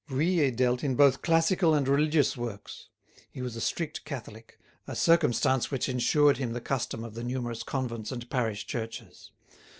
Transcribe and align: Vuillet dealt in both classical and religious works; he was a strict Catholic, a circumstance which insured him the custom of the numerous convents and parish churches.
Vuillet 0.07 0.55
dealt 0.55 0.83
in 0.83 0.95
both 0.95 1.21
classical 1.21 1.75
and 1.75 1.87
religious 1.87 2.35
works; 2.35 2.89
he 3.29 3.39
was 3.39 3.55
a 3.55 3.61
strict 3.61 4.03
Catholic, 4.03 4.57
a 4.87 4.95
circumstance 4.95 5.69
which 5.69 5.87
insured 5.87 6.37
him 6.37 6.53
the 6.53 6.59
custom 6.59 7.03
of 7.03 7.13
the 7.13 7.23
numerous 7.23 7.61
convents 7.61 8.11
and 8.11 8.27
parish 8.27 8.65
churches. 8.65 9.29